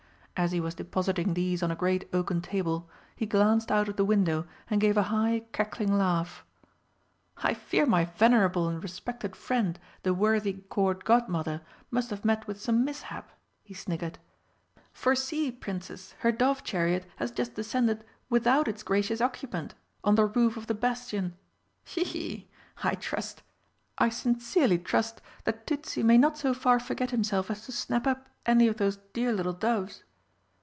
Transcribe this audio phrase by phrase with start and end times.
[0.37, 4.03] As he was depositing these on a great oaken table, he glanced out of the
[4.05, 6.43] window and gave a high cackling laugh.
[7.37, 11.61] "I fear my venerable and respected friend the worthy Court Godmother
[11.91, 13.29] must have met with some mishap,"
[13.61, 14.17] he sniggered.
[14.91, 20.25] "For see, Princess, her dove chariot has just descended, without its Gracious occupant, on the
[20.25, 21.37] roof of the bastion!
[21.85, 22.49] Hee hee!
[22.83, 23.43] I trust
[23.99, 28.27] I sincerely trust that Tützi may not so far forget himself as to snap up
[28.47, 30.03] any of those dear little doves!"